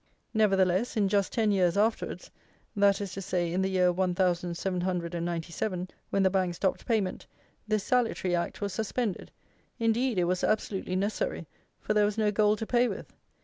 [0.33, 2.31] Nevertheless, in just ten years afterwards;
[2.75, 6.23] that is to say, in the year one thousand seven hundred and ninety seven, when
[6.23, 7.27] the Bank stopped payment,
[7.67, 9.29] this salutary Act was suspended;
[9.77, 11.45] indeed, it was absolutely necessary,
[11.79, 13.13] for there was no gold to pay with.